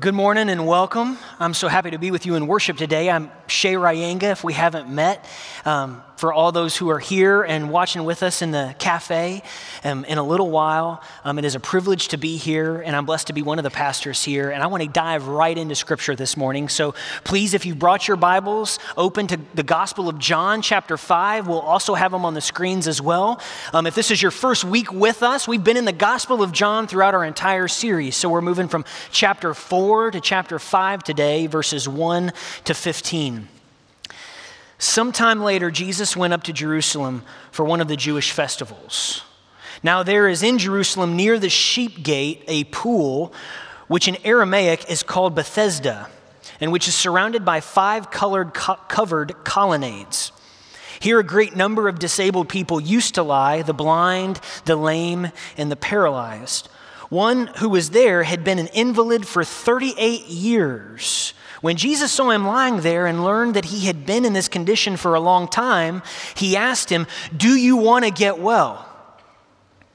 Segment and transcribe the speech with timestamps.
[0.00, 1.18] Good morning and welcome.
[1.38, 3.10] I'm so happy to be with you in worship today.
[3.10, 5.22] I'm Shay Ryanga, if we haven't met.
[5.66, 9.42] Um, for all those who are here and watching with us in the cafe
[9.82, 13.04] um, in a little while, um, it is a privilege to be here, and I'm
[13.04, 14.52] blessed to be one of the pastors here.
[14.52, 16.68] And I want to dive right into Scripture this morning.
[16.68, 16.94] So
[17.24, 21.48] please, if you brought your Bibles, open to the Gospel of John, chapter 5.
[21.48, 23.40] We'll also have them on the screens as well.
[23.72, 26.52] Um, if this is your first week with us, we've been in the Gospel of
[26.52, 28.14] John throughout our entire series.
[28.14, 32.32] So we're moving from chapter 4 to chapter 5 today, verses 1
[32.66, 33.48] to 15.
[34.82, 39.22] Sometime later, Jesus went up to Jerusalem for one of the Jewish festivals.
[39.80, 43.32] Now, there is in Jerusalem near the sheep gate a pool,
[43.86, 46.10] which in Aramaic is called Bethesda,
[46.60, 50.32] and which is surrounded by five colored co- covered colonnades.
[50.98, 55.70] Here, a great number of disabled people used to lie the blind, the lame, and
[55.70, 56.68] the paralyzed.
[57.08, 61.34] One who was there had been an invalid for 38 years.
[61.62, 64.96] When Jesus saw him lying there and learned that he had been in this condition
[64.96, 66.02] for a long time,
[66.34, 68.88] he asked him, Do you want to get well?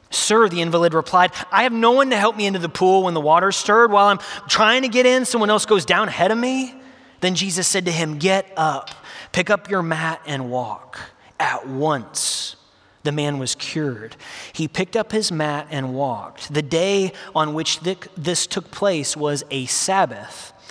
[0.09, 3.14] Sir, the invalid replied, I have no one to help me into the pool when
[3.14, 3.92] the water's stirred.
[3.92, 6.73] While I'm trying to get in, someone else goes down ahead of me.
[7.19, 8.89] Then Jesus said to him, Get up,
[9.33, 10.97] pick up your mat, and walk.
[11.38, 12.55] At once,
[13.03, 14.16] the man was cured.
[14.53, 16.53] He picked up his mat and walked.
[16.53, 20.53] The day on which this took place was a Sabbath.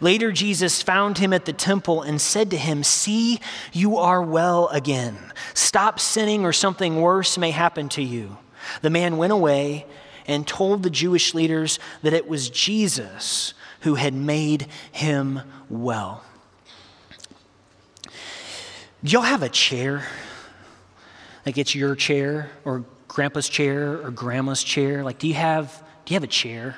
[0.00, 3.40] Later, Jesus found him at the temple and said to him, See,
[3.72, 5.16] you are well again.
[5.54, 8.38] Stop sinning, or something worse may happen to you.
[8.80, 9.86] The man went away
[10.26, 16.22] and told the Jewish leaders that it was Jesus who had made him well.
[19.04, 20.06] Do y'all have a chair?
[21.44, 25.04] Like it's your chair or grandpa's chair or grandma's chair?
[25.04, 26.76] Like, do you have, do you have a chair?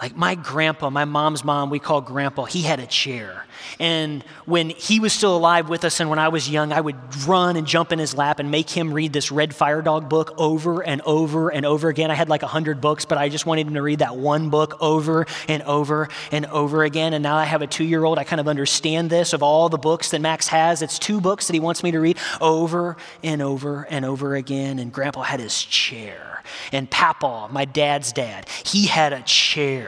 [0.00, 3.46] Like my grandpa, my mom's mom, we call grandpa, he had a chair.
[3.80, 6.96] And when he was still alive with us and when I was young, I would
[7.26, 10.34] run and jump in his lap and make him read this Red Fire Dog book
[10.36, 12.10] over and over and over again.
[12.10, 14.50] I had like a hundred books, but I just wanted him to read that one
[14.50, 17.14] book over and over and over again.
[17.14, 18.18] And now I have a two year old.
[18.18, 20.82] I kind of understand this of all the books that Max has.
[20.82, 24.78] It's two books that he wants me to read over and over and over again.
[24.78, 26.42] And grandpa had his chair.
[26.72, 29.85] And Papa, my dad's dad, he had a chair.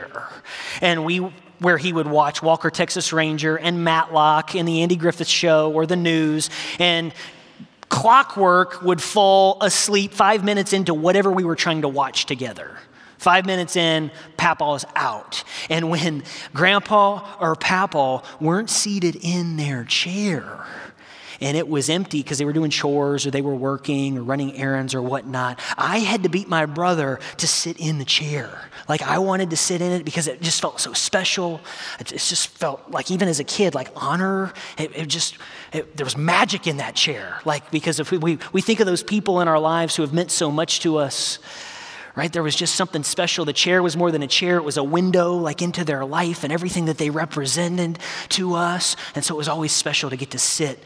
[0.81, 5.29] And we where he would watch Walker Texas Ranger and Matlock and the Andy Griffith
[5.29, 6.51] Show or the news.
[6.79, 7.13] And
[7.89, 12.77] clockwork would fall asleep five minutes into whatever we were trying to watch together.
[13.19, 15.43] Five minutes in, Papa's out.
[15.69, 16.23] And when
[16.55, 20.65] Grandpa or Papa weren't seated in their chair,
[21.41, 24.56] and it was empty because they were doing chores or they were working or running
[24.56, 28.69] errands or whatnot, I had to beat my brother to sit in the chair.
[28.88, 31.60] Like I wanted to sit in it because it just felt so special.
[32.00, 34.53] It, just felt like, even as a kid, like honor.
[34.78, 35.38] It, it just,
[35.72, 37.41] it, there was magic in that chair.
[37.44, 40.12] Like, because if we, we, we think of those people in our lives who have
[40.12, 41.38] meant so much to us,
[42.16, 42.32] right?
[42.32, 43.44] There was just something special.
[43.44, 46.43] The chair was more than a chair, it was a window like into their life
[46.43, 48.00] and everything that they represented
[48.31, 48.97] to us.
[49.15, 50.82] And so it was always special to get to sit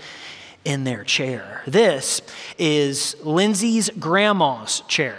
[0.64, 1.62] in their chair.
[1.66, 2.22] This
[2.58, 5.16] is Lindsay's grandma's chair.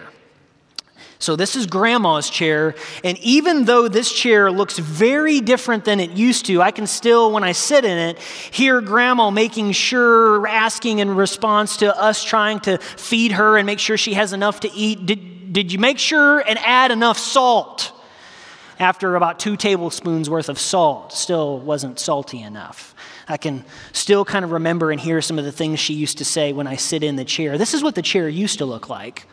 [1.24, 2.76] So, this is grandma's chair.
[3.02, 7.31] And even though this chair looks very different than it used to, I can still,
[7.31, 12.60] when I sit in it, hear grandma making sure, asking in response to us trying
[12.62, 15.06] to feed her and make sure she has enough to eat.
[15.06, 17.94] Did, did you make sure and add enough salt?
[18.78, 22.93] After about two tablespoons worth of salt, still wasn't salty enough.
[23.28, 26.25] I can still kind of remember and hear some of the things she used to
[26.25, 27.57] say when I sit in the chair.
[27.57, 29.27] This is what the chair used to look like.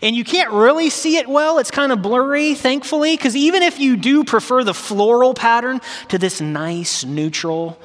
[0.00, 1.58] And you can't really see it well.
[1.58, 6.18] It's kind of blurry, thankfully, because even if you do prefer the floral pattern to
[6.18, 7.78] this nice, neutral,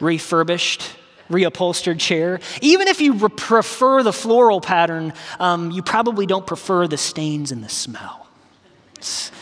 [0.00, 0.82] refurbished,
[1.28, 6.86] reupholstered chair, even if you re- prefer the floral pattern, um, you probably don't prefer
[6.86, 8.28] the stains and the smell.
[8.96, 9.32] It's,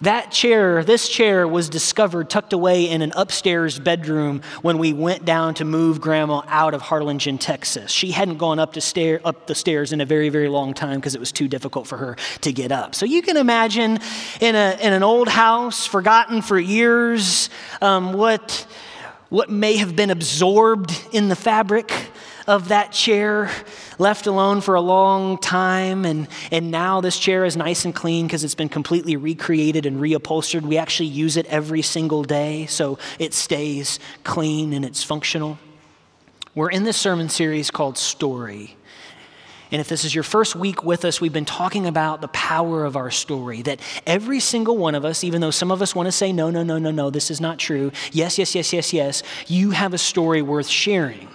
[0.00, 5.24] that chair, this chair, was discovered tucked away in an upstairs bedroom when we went
[5.24, 7.90] down to move grandma out of Harlingen, Texas.
[7.90, 11.00] She hadn't gone up, to stair, up the stairs in a very, very long time
[11.00, 12.94] because it was too difficult for her to get up.
[12.94, 13.98] So you can imagine
[14.40, 17.50] in, a, in an old house, forgotten for years,
[17.80, 18.66] um, what
[19.30, 21.92] what may have been absorbed in the fabric
[22.48, 23.50] of that chair,
[23.98, 28.26] left alone for a long time, and, and now this chair is nice and clean
[28.26, 30.62] because it's been completely recreated and reupholstered.
[30.62, 35.58] We actually use it every single day, so it stays clean and it's functional.
[36.54, 38.74] We're in this sermon series called Story.
[39.70, 42.86] And if this is your first week with us, we've been talking about the power
[42.86, 43.60] of our story.
[43.60, 46.48] That every single one of us, even though some of us want to say, no,
[46.48, 47.92] no, no, no, no, this is not true.
[48.10, 51.28] Yes, yes, yes, yes, yes, you have a story worth sharing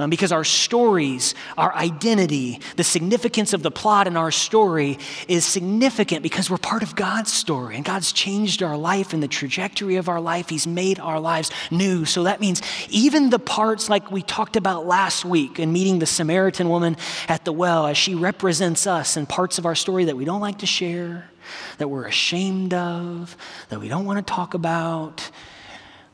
[0.00, 4.98] um, because our stories, our identity, the significance of the plot in our story
[5.28, 9.28] is significant because we're part of God's story and God's changed our life and the
[9.28, 10.48] trajectory of our life.
[10.48, 12.04] He's made our lives new.
[12.04, 16.06] So that means even the parts like we talked about last week in meeting the
[16.06, 16.96] Samaritan woman
[17.28, 20.40] at the well, as she represents us and parts of our story that we don't
[20.40, 21.30] like to share,
[21.78, 23.36] that we're ashamed of,
[23.68, 25.30] that we don't want to talk about,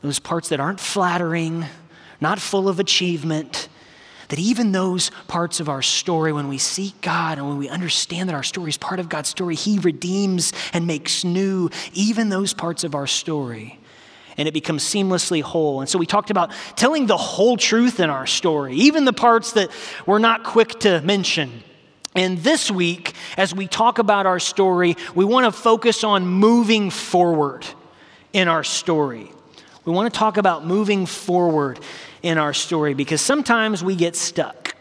[0.01, 1.65] those parts that aren't flattering,
[2.19, 3.69] not full of achievement
[4.29, 8.29] that even those parts of our story, when we seek God and when we understand
[8.29, 12.53] that our story is part of God's story, He redeems and makes new even those
[12.53, 13.79] parts of our story.
[14.35, 15.79] And it becomes seamlessly whole.
[15.79, 19.53] And so we talked about telling the whole truth in our story, even the parts
[19.53, 19.71] that
[20.05, 21.63] we're not quick to mention.
[22.15, 26.89] And this week, as we talk about our story, we want to focus on moving
[26.89, 27.65] forward
[28.33, 29.31] in our story.
[29.85, 31.79] We want to talk about moving forward
[32.23, 34.75] in our story because sometimes we get stuck.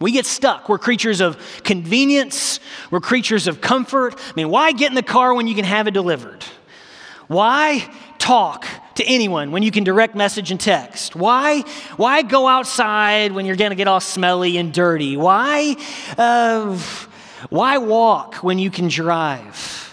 [0.00, 0.68] We get stuck.
[0.68, 2.60] We're creatures of convenience,
[2.90, 4.16] we're creatures of comfort.
[4.16, 6.44] I mean, why get in the car when you can have it delivered?
[7.26, 7.88] Why
[8.18, 8.66] talk
[8.96, 11.16] to anyone when you can direct message and text?
[11.16, 11.60] Why,
[11.96, 15.16] why go outside when you're going to get all smelly and dirty?
[15.16, 15.76] Why,
[16.18, 16.78] uh,
[17.48, 19.83] why walk when you can drive?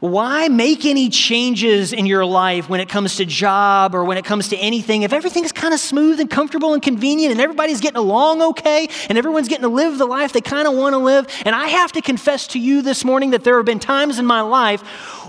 [0.00, 4.24] Why make any changes in your life when it comes to job or when it
[4.24, 7.98] comes to anything if everything's kind of smooth and comfortable and convenient and everybody's getting
[7.98, 11.26] along okay and everyone's getting to live the life they kind of want to live?
[11.44, 14.24] And I have to confess to you this morning that there have been times in
[14.24, 14.80] my life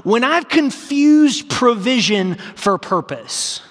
[0.05, 3.61] when I've confused provision for purpose.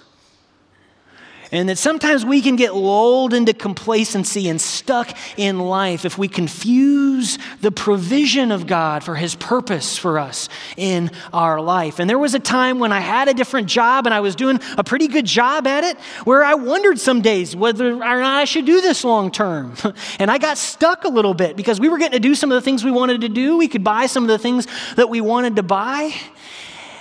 [1.52, 6.28] And that sometimes we can get lulled into complacency and stuck in life if we
[6.28, 11.98] confuse the provision of God for His purpose for us in our life.
[11.98, 14.60] And there was a time when I had a different job and I was doing
[14.76, 18.44] a pretty good job at it where I wondered some days whether or not I
[18.44, 19.74] should do this long term.
[20.20, 22.54] and I got stuck a little bit because we were getting to do some of
[22.54, 23.56] the things we wanted to do.
[23.56, 26.14] We could buy some of the things that we wanted to buy.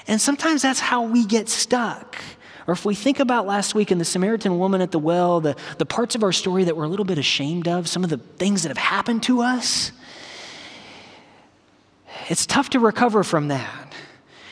[0.08, 2.18] And sometimes that's how we get stuck.
[2.70, 5.56] Or if we think about last week and the Samaritan woman at the well, the,
[5.80, 8.18] the parts of our story that we're a little bit ashamed of, some of the
[8.18, 9.92] things that have happened to us,
[12.28, 13.92] it's tough to recover from that.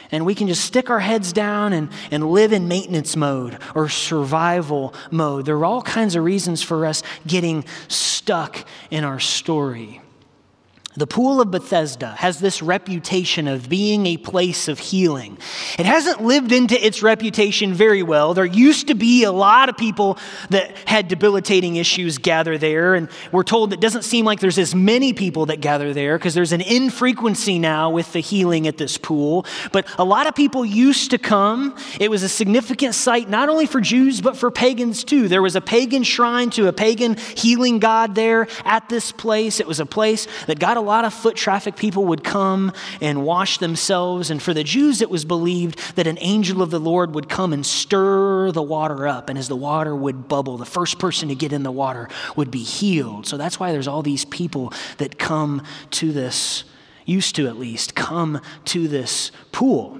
[0.10, 3.88] And we can just stick our heads down and, and live in maintenance mode or
[3.88, 5.46] survival mode.
[5.46, 10.02] There are all kinds of reasons for us getting stuck in our story.
[10.98, 15.38] The Pool of Bethesda has this reputation of being a place of healing.
[15.78, 18.34] It hasn't lived into its reputation very well.
[18.34, 20.18] There used to be a lot of people
[20.50, 24.74] that had debilitating issues gather there, and we're told it doesn't seem like there's as
[24.74, 28.98] many people that gather there because there's an infrequency now with the healing at this
[28.98, 29.46] pool.
[29.72, 31.78] But a lot of people used to come.
[32.00, 35.28] It was a significant site not only for Jews but for pagans too.
[35.28, 39.60] There was a pagan shrine to a pagan healing god there at this place.
[39.60, 43.24] It was a place that got a lot of foot traffic people would come and
[43.24, 44.30] wash themselves.
[44.30, 47.54] And for the Jews, it was believed that an angel of the Lord would come
[47.54, 49.30] and stir the water up.
[49.30, 52.50] And as the water would bubble, the first person to get in the water would
[52.50, 53.28] be healed.
[53.28, 56.64] So that's why there's all these people that come to this,
[57.06, 60.00] used to at least, come to this pool.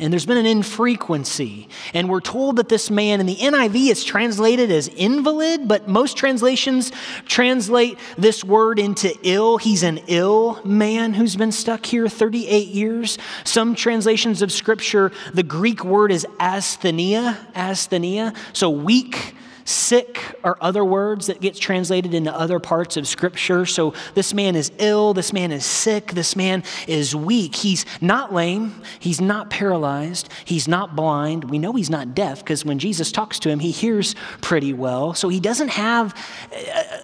[0.00, 1.68] And there's been an infrequency.
[1.92, 6.16] And we're told that this man, in the NIV, is translated as invalid, but most
[6.16, 6.90] translations
[7.26, 9.58] translate this word into ill.
[9.58, 13.18] He's an ill man who's been stuck here 38 years.
[13.44, 19.34] Some translations of scripture, the Greek word is asthenia, asthenia, so weak
[19.70, 23.66] sick are other words that gets translated into other parts of scripture.
[23.66, 27.54] So this man is ill this man is sick this man is weak.
[27.54, 31.50] He's not lame he's not paralyzed he's not blind.
[31.50, 35.14] We know he's not deaf because when jesus talks to him he hears pretty well.
[35.14, 36.14] So he doesn't have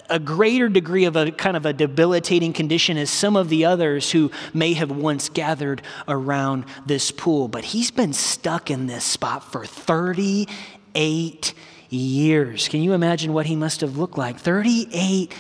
[0.09, 4.11] a greater degree of a kind of a debilitating condition as some of the others
[4.11, 7.49] who may have once gathered around this pool.
[7.49, 11.55] But he's been stuck in this spot for 38
[11.89, 12.69] years.
[12.69, 14.39] Can you imagine what he must have looked like?
[14.39, 15.33] 38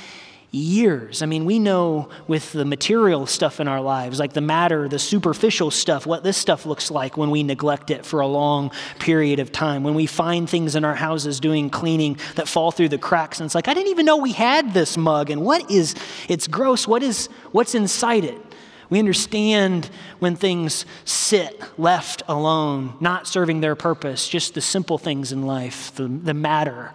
[0.56, 1.22] years.
[1.22, 4.98] I mean, we know with the material stuff in our lives, like the matter, the
[4.98, 9.38] superficial stuff, what this stuff looks like when we neglect it for a long period
[9.38, 9.82] of time.
[9.82, 13.46] When we find things in our houses doing cleaning that fall through the cracks, and
[13.46, 15.94] it's like, I didn't even know we had this mug, and what is,
[16.28, 16.88] it's gross.
[16.88, 18.40] What is, what's inside it?
[18.88, 25.32] We understand when things sit left alone, not serving their purpose, just the simple things
[25.32, 26.92] in life, the, the matter.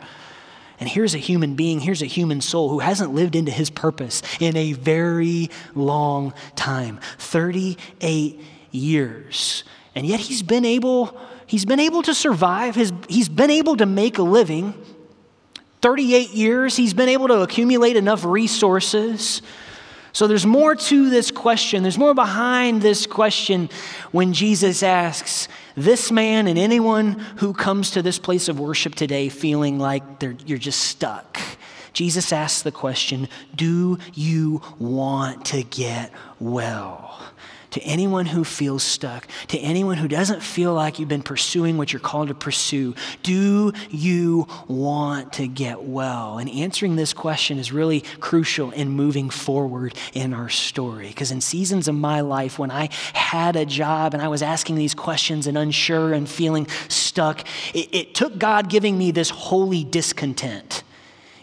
[0.79, 4.23] And here's a human being, here's a human soul who hasn't lived into his purpose
[4.39, 8.39] in a very long time 38
[8.71, 9.63] years.
[9.93, 13.85] And yet he's been able, he's been able to survive, his, he's been able to
[13.85, 14.73] make a living.
[15.81, 19.41] 38 years, he's been able to accumulate enough resources.
[20.13, 21.83] So there's more to this question.
[21.83, 23.69] There's more behind this question
[24.11, 29.29] when Jesus asks, this man and anyone who comes to this place of worship today
[29.29, 30.03] feeling like
[30.45, 31.39] you're just stuck.
[31.93, 37.30] Jesus asks the question Do you want to get well?
[37.71, 41.93] To anyone who feels stuck, to anyone who doesn't feel like you've been pursuing what
[41.93, 46.37] you're called to pursue, do you want to get well?
[46.37, 51.07] And answering this question is really crucial in moving forward in our story.
[51.07, 54.75] Because in seasons of my life, when I had a job and I was asking
[54.75, 59.85] these questions and unsure and feeling stuck, it, it took God giving me this holy
[59.85, 60.83] discontent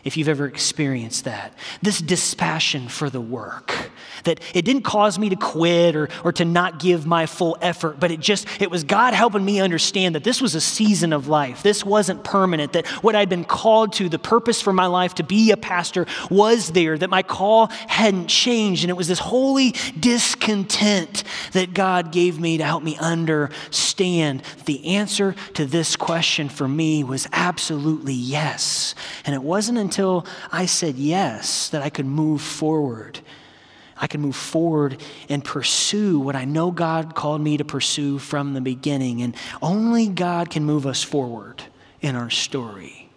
[0.05, 1.55] if you've ever experienced that.
[1.83, 3.91] This dispassion for the work.
[4.25, 8.01] That it didn't cause me to quit or, or to not give my full effort,
[8.01, 11.29] but it just, it was God helping me understand that this was a season of
[11.29, 11.63] life.
[11.63, 15.23] This wasn't permanent, that what I'd been called to, the purpose for my life to
[15.23, 18.85] be a pastor was there, that my call hadn't changed.
[18.85, 23.88] And it was this holy discontent that God gave me to help me understand.
[23.99, 28.95] The answer to this question for me was absolutely yes.
[29.25, 33.21] And it wasn't until I said yes that I could move forward.
[34.01, 38.55] I could move forward and pursue what I know God called me to pursue from
[38.55, 39.23] the beginning.
[39.23, 41.65] And only God can move us forward
[42.01, 43.08] in our story.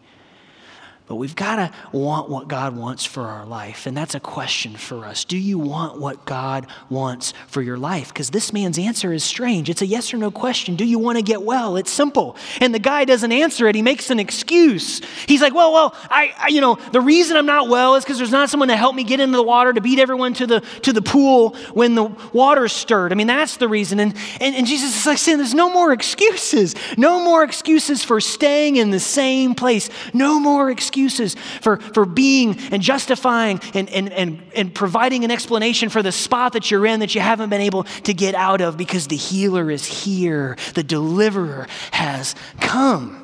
[1.11, 3.85] But we've got to want what God wants for our life.
[3.85, 5.25] And that's a question for us.
[5.25, 8.07] Do you want what God wants for your life?
[8.07, 9.69] Because this man's answer is strange.
[9.69, 10.77] It's a yes or no question.
[10.77, 11.75] Do you want to get well?
[11.75, 12.37] It's simple.
[12.61, 13.75] And the guy doesn't answer it.
[13.75, 15.01] He makes an excuse.
[15.27, 18.17] He's like, well, well, I, I you know, the reason I'm not well is because
[18.17, 20.61] there's not someone to help me get into the water to beat everyone to the,
[20.83, 23.11] to the pool when the water's stirred.
[23.11, 23.99] I mean, that's the reason.
[23.99, 26.73] And, and, and Jesus is like saying, there's no more excuses.
[26.97, 29.89] No more excuses for staying in the same place.
[30.13, 35.31] No more excuses excuses for, for being and justifying and, and, and, and providing an
[35.31, 38.61] explanation for the spot that you're in that you haven't been able to get out
[38.61, 43.17] of because the healer is here, the deliverer has come.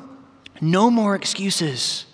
[0.60, 2.04] No more excuses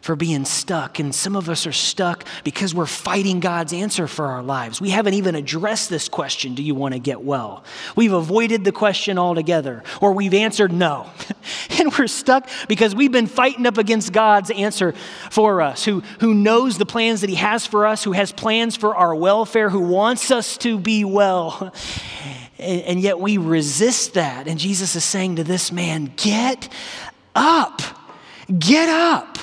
[0.00, 0.98] for being stuck.
[0.98, 4.80] And some of us are stuck because we're fighting God's answer for our lives.
[4.80, 7.64] We haven't even addressed this question do you want to get well?
[7.96, 11.10] We've avoided the question altogether, or we've answered no.
[11.78, 14.92] and we're stuck because we've been fighting up against God's answer
[15.30, 18.76] for us, who, who knows the plans that He has for us, who has plans
[18.76, 21.72] for our welfare, who wants us to be well.
[22.60, 24.46] And, and yet we resist that.
[24.46, 26.68] And Jesus is saying to this man, Get
[27.34, 27.80] up.
[28.58, 29.38] Get up.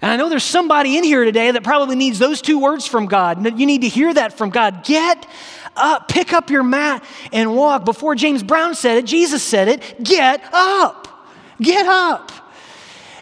[0.00, 3.06] And I know there's somebody in here today that probably needs those two words from
[3.06, 3.58] God.
[3.58, 4.84] You need to hear that from God.
[4.84, 5.26] Get
[5.76, 7.84] up, pick up your mat and walk.
[7.84, 11.08] Before James Brown said it, Jesus said it get up.
[11.60, 12.30] Get up.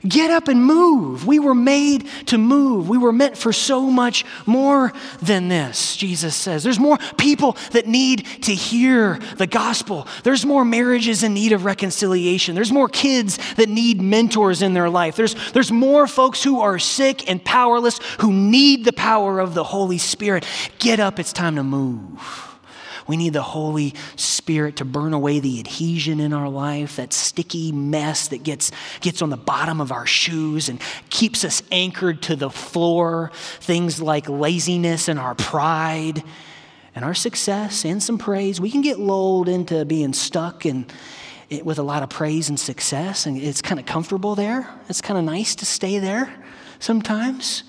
[0.07, 1.27] Get up and move.
[1.27, 2.89] We were made to move.
[2.89, 6.63] We were meant for so much more than this, Jesus says.
[6.63, 10.07] There's more people that need to hear the gospel.
[10.23, 12.55] There's more marriages in need of reconciliation.
[12.55, 15.17] There's more kids that need mentors in their life.
[15.17, 19.65] There's, there's more folks who are sick and powerless who need the power of the
[19.65, 20.47] Holy Spirit.
[20.79, 22.56] Get up, it's time to move.
[23.07, 27.73] We need the Holy Spirit to burn away the adhesion in our life, that sticky
[27.73, 28.71] mess that gets,
[29.01, 33.31] gets on the bottom of our shoes and keeps us anchored to the floor.
[33.61, 36.23] Things like laziness and our pride
[36.95, 38.61] and our success and some praise.
[38.61, 40.93] We can get lulled into being stuck and
[41.63, 44.69] with a lot of praise and success, and it's kind of comfortable there.
[44.89, 46.35] It's kind of nice to stay there
[46.81, 47.63] sometimes.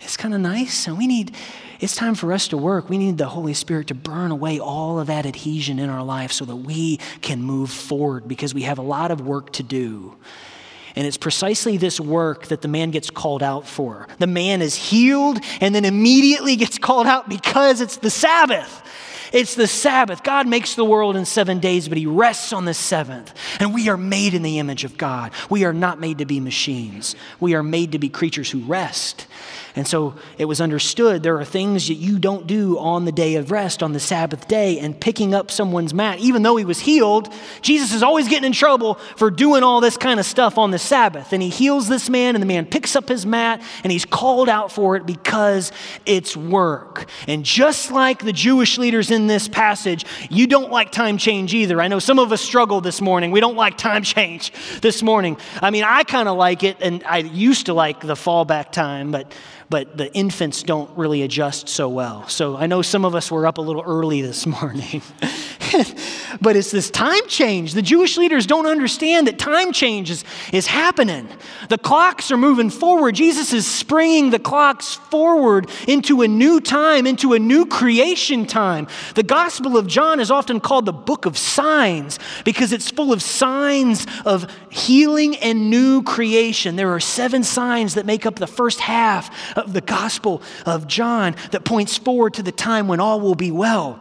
[0.00, 1.34] It's kind of nice, and we need
[1.82, 2.88] it's time for us to work.
[2.88, 6.30] We need the Holy Spirit to burn away all of that adhesion in our life
[6.30, 10.16] so that we can move forward because we have a lot of work to do.
[10.94, 14.06] And it's precisely this work that the man gets called out for.
[14.18, 18.78] The man is healed and then immediately gets called out because it's the Sabbath.
[19.32, 20.22] It's the Sabbath.
[20.22, 23.34] God makes the world in seven days, but He rests on the seventh.
[23.60, 25.32] And we are made in the image of God.
[25.48, 29.26] We are not made to be machines, we are made to be creatures who rest.
[29.74, 33.36] And so it was understood there are things that you don't do on the day
[33.36, 36.18] of rest, on the Sabbath day, and picking up someone's mat.
[36.18, 39.96] Even though he was healed, Jesus is always getting in trouble for doing all this
[39.96, 41.32] kind of stuff on the Sabbath.
[41.32, 44.50] And he heals this man, and the man picks up his mat, and he's called
[44.50, 45.72] out for it because
[46.04, 47.08] it's work.
[47.26, 51.80] And just like the Jewish leaders in this passage, you don't like time change either.
[51.80, 53.30] I know some of us struggle this morning.
[53.30, 55.36] We don't like time change this morning.
[55.60, 59.12] I mean, I kind of like it, and I used to like the fallback time,
[59.12, 59.32] but
[59.72, 62.28] but the infants don't really adjust so well.
[62.28, 65.00] So I know some of us were up a little early this morning.
[66.42, 67.72] but it's this time change.
[67.72, 71.26] The Jewish leaders don't understand that time change is, is happening.
[71.70, 73.14] The clocks are moving forward.
[73.14, 78.88] Jesus is springing the clocks forward into a new time, into a new creation time.
[79.14, 83.22] The Gospel of John is often called the book of signs because it's full of
[83.22, 86.76] signs of healing and new creation.
[86.76, 91.34] There are seven signs that make up the first half of the Gospel of John
[91.50, 94.00] that points forward to the time when all will be well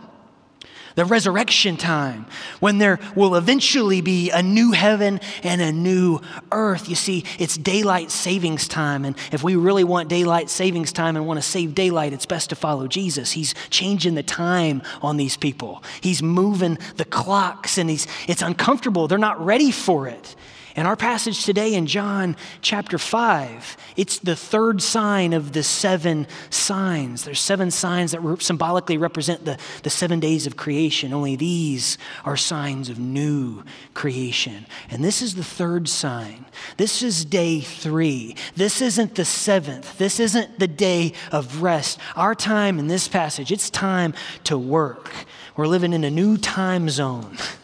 [0.96, 2.26] the resurrection time,
[2.60, 6.20] when there will eventually be a new heaven and a new
[6.52, 6.90] earth.
[6.90, 9.06] You see, it's daylight savings time.
[9.06, 12.50] And if we really want daylight savings time and want to save daylight, it's best
[12.50, 13.32] to follow Jesus.
[13.32, 19.08] He's changing the time on these people, He's moving the clocks, and he's, it's uncomfortable.
[19.08, 20.36] They're not ready for it.
[20.76, 26.28] And our passage today in John chapter 5, it's the third sign of the seven
[26.50, 27.26] signs.
[27.26, 31.14] There's seven signs that symbolically represent the, the seven days of creation.
[31.14, 33.64] Only these are signs of new
[33.94, 34.66] creation.
[34.90, 36.46] And this is the third sign.
[36.78, 38.36] This is day three.
[38.56, 39.98] This isn't the seventh.
[39.98, 42.00] This isn't the day of rest.
[42.16, 44.14] Our time in this passage, it's time
[44.46, 45.12] to work.
[45.58, 47.38] We're living in a new time zone.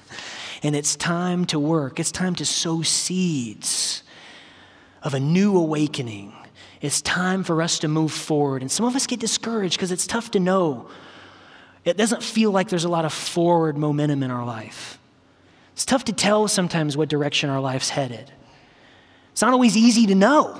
[0.64, 4.04] And it's time to work, it's time to sow seeds
[5.04, 6.34] of a new awakening.
[6.82, 8.62] It's time for us to move forward.
[8.62, 10.90] And some of us get discouraged because it's tough to know.
[11.86, 15.00] It doesn't feel like there's a lot of forward momentum in our life.
[15.74, 18.32] It's tough to tell sometimes what direction our life's headed.
[19.32, 20.60] It's not always easy to know.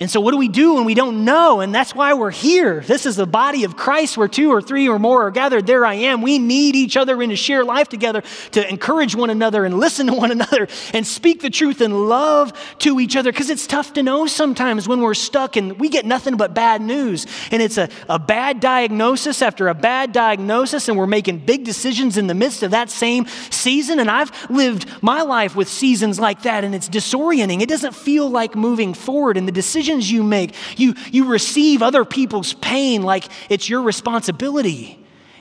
[0.00, 1.60] And so, what do we do when we don't know?
[1.60, 2.80] And that's why we're here.
[2.80, 5.66] This is the body of Christ where two or three or more are gathered.
[5.66, 6.22] There I am.
[6.22, 10.06] We need each other and to share life together, to encourage one another and listen
[10.06, 13.30] to one another and speak the truth and love to each other.
[13.30, 16.80] Because it's tough to know sometimes when we're stuck and we get nothing but bad
[16.80, 17.26] news.
[17.50, 22.16] And it's a, a bad diagnosis after a bad diagnosis, and we're making big decisions
[22.16, 24.00] in the midst of that same season.
[24.00, 27.60] And I've lived my life with seasons like that, and it's disorienting.
[27.60, 29.36] It doesn't feel like moving forward.
[29.36, 30.54] And the decision decisions you make.
[30.76, 34.96] You, you receive other people's pain like it's your responsibility.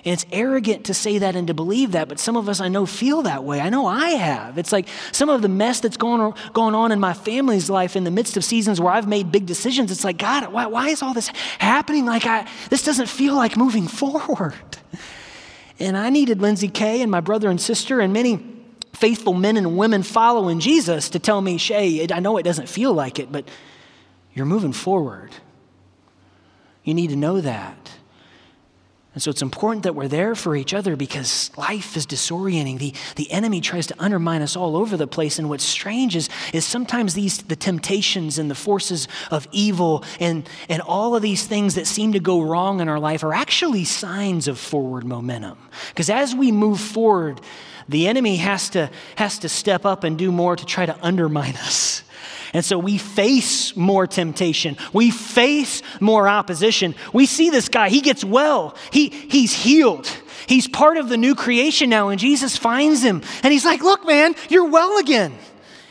[0.06, 2.70] And it's arrogant to say that and to believe that, but some of us I
[2.70, 3.60] know feel that way.
[3.60, 4.58] I know I have.
[4.58, 8.06] It's like some of the mess that's going, going on in my family's life in
[8.06, 9.92] the midst of seasons where I've made big decisions.
[9.92, 11.28] It's like, God, why, why is all this
[11.60, 12.06] happening?
[12.06, 14.56] Like, I, this doesn't feel like moving forward.
[15.80, 18.38] And I needed Lindsay Kay and my brother and sister and many
[18.94, 22.94] faithful men and women following Jesus to tell me, Shay, I know it doesn't feel
[22.94, 23.46] like it, but
[24.39, 25.32] you're moving forward.
[26.86, 27.91] You need to know that.
[29.13, 32.80] And so it's important that we're there for each other because life is disorienting.
[32.80, 35.39] The, the enemy tries to undermine us all over the place.
[35.39, 40.47] And what's strange is, is sometimes these the temptations and the forces of evil and,
[40.69, 43.84] and all of these things that seem to go wrong in our life are actually
[43.84, 45.58] signs of forward momentum.
[45.89, 47.41] Because as we move forward,
[47.89, 51.56] the enemy has to, has to step up and do more to try to undermine
[51.58, 52.04] us.
[52.54, 54.78] And so we face more temptation.
[54.94, 56.96] We face more opposition.
[57.14, 60.08] We see this guy, he gets well, he, he's healed.
[60.48, 63.22] He's part of the new creation now, and Jesus finds him.
[63.44, 65.38] And he's like, Look, man, you're well again.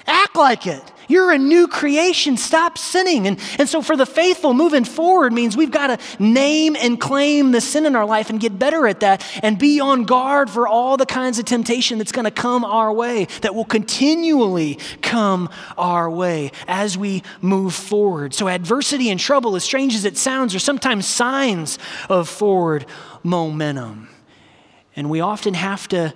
[0.06, 0.82] Act like it.
[1.08, 2.36] You're a new creation.
[2.36, 3.26] Stop sinning.
[3.26, 7.50] And, and so, for the faithful, moving forward means we've got to name and claim
[7.50, 10.68] the sin in our life and get better at that and be on guard for
[10.68, 15.48] all the kinds of temptation that's going to come our way, that will continually come
[15.78, 18.34] our way as we move forward.
[18.34, 21.78] So, adversity and trouble, as strange as it sounds, are sometimes signs
[22.10, 22.84] of forward
[23.22, 24.10] momentum.
[24.94, 26.12] And we often have to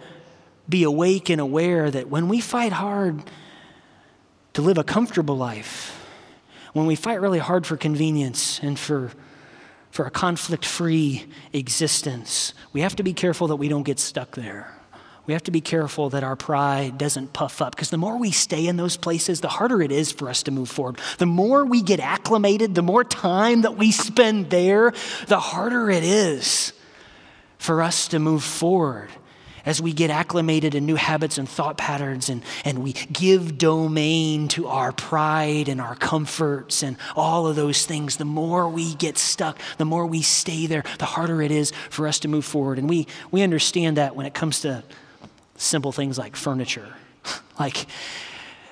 [0.69, 3.23] be awake and aware that when we fight hard,
[4.55, 5.99] to live a comfortable life,
[6.73, 9.13] when we fight really hard for convenience and for,
[9.91, 14.35] for a conflict free existence, we have to be careful that we don't get stuck
[14.37, 14.75] there.
[15.25, 18.33] We have to be careful that our pride doesn't puff up because the more we
[18.33, 20.99] stay in those places, the harder it is for us to move forward.
[21.19, 24.93] The more we get acclimated, the more time that we spend there,
[25.29, 26.73] the harder it is
[27.59, 29.11] for us to move forward
[29.65, 34.49] as we get acclimated in new habits and thought patterns and, and we give domain
[34.49, 39.19] to our pride and our comforts and all of those things, the more we get
[39.19, 42.79] stuck, the more we stay there, the harder it is for us to move forward.
[42.79, 44.83] And we, we understand that when it comes to
[45.57, 46.95] simple things like furniture.
[47.59, 47.87] like,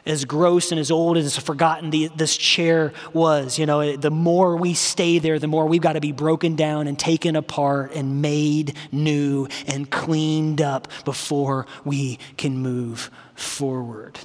[0.06, 3.58] as gross and as old and as forgotten the, this chair was.
[3.58, 6.86] You know, the more we stay there, the more we've got to be broken down
[6.86, 14.18] and taken apart and made new and cleaned up before we can move forward.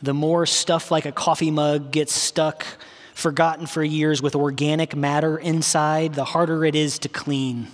[0.00, 2.64] The more stuff like a coffee mug gets stuck,
[3.14, 7.68] forgotten for years with organic matter inside, the harder it is to clean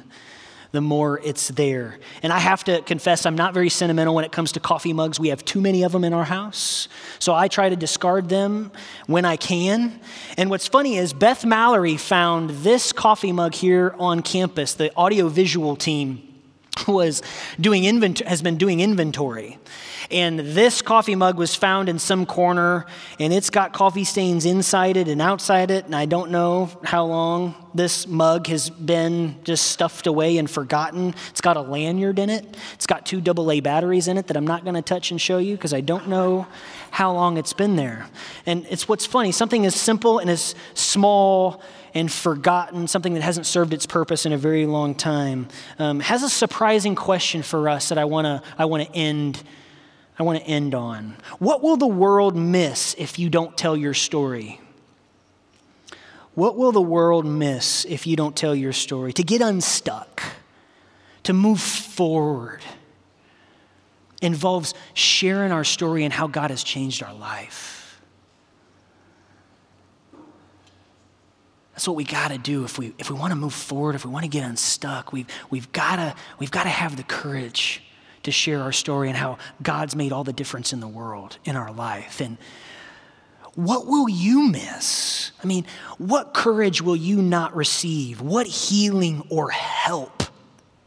[0.74, 2.00] the more it's there.
[2.24, 5.20] And I have to confess, I'm not very sentimental when it comes to coffee mugs.
[5.20, 6.88] We have too many of them in our house.
[7.20, 8.72] So I try to discard them
[9.06, 10.00] when I can.
[10.36, 14.74] And what's funny is Beth Mallory found this coffee mug here on campus.
[14.74, 16.33] The audiovisual team
[16.88, 17.22] was
[17.60, 19.58] doing invent- has been doing inventory.
[20.10, 22.84] And this coffee mug was found in some corner,
[23.18, 25.86] and it's got coffee stains inside it and outside it.
[25.86, 31.14] And I don't know how long this mug has been just stuffed away and forgotten.
[31.30, 34.46] It's got a lanyard in it, it's got two AA batteries in it that I'm
[34.46, 36.46] not going to touch and show you because I don't know
[36.90, 38.06] how long it's been there.
[38.46, 41.62] And it's what's funny something as simple and as small
[41.94, 46.22] and forgotten, something that hasn't served its purpose in a very long time, um, has
[46.22, 49.42] a surprising question for us that I want to I want to end
[50.18, 51.16] I want to end on.
[51.38, 54.60] What will the world miss if you don't tell your story?
[56.34, 59.12] What will the world miss if you don't tell your story?
[59.12, 60.22] To get unstuck,
[61.24, 62.60] to move forward,
[64.20, 67.73] involves sharing our story and how God has changed our life.
[71.74, 74.04] That's what we got to do if we, if we want to move forward, if
[74.04, 75.12] we want to get unstuck.
[75.12, 77.82] We've, we've got we've to have the courage
[78.22, 81.56] to share our story and how God's made all the difference in the world, in
[81.56, 82.20] our life.
[82.20, 82.38] And
[83.56, 85.32] what will you miss?
[85.42, 85.66] I mean,
[85.98, 88.20] what courage will you not receive?
[88.20, 90.22] What healing or help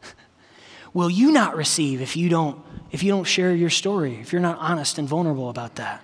[0.93, 4.41] will you not receive if you don't if you don't share your story, if you're
[4.41, 6.01] not honest and vulnerable about that?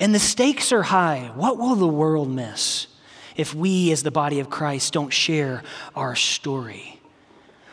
[0.00, 1.30] And the stakes are high.
[1.36, 2.88] What will the world miss
[3.36, 5.62] if we as the body of Christ don't share
[5.94, 7.00] our story?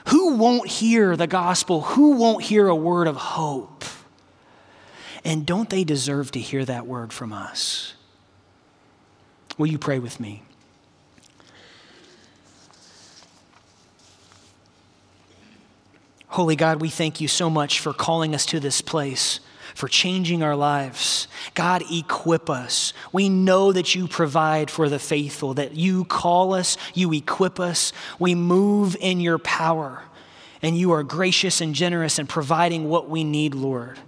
[0.08, 1.82] Who won't hear the gospel?
[1.82, 3.86] Who won't hear a word of hope?
[5.23, 7.93] And don't they deserve to hear that word from us?
[9.58, 10.43] Will you pray with me?
[16.28, 19.39] Holy God, we thank you so much for calling us to this place
[19.76, 21.28] for changing our lives.
[21.54, 22.94] God, equip us.
[23.12, 27.94] We know that you provide for the faithful, that you call us, you equip us.
[28.20, 30.04] We move in your power,
[30.62, 34.00] and you are gracious and generous in providing what we need, Lord.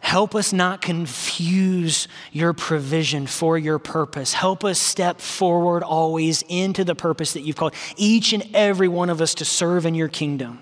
[0.00, 4.32] Help us not confuse your provision for your purpose.
[4.32, 9.10] Help us step forward always into the purpose that you've called each and every one
[9.10, 10.60] of us to serve in your kingdom.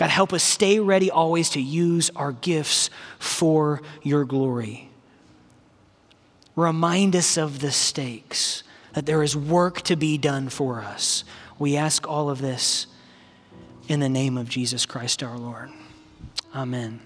[0.00, 4.88] God, help us stay ready always to use our gifts for your glory.
[6.56, 8.62] Remind us of the stakes,
[8.94, 11.22] that there is work to be done for us.
[11.58, 12.86] We ask all of this
[13.88, 15.68] in the name of Jesus Christ our Lord.
[16.54, 17.02] Amen.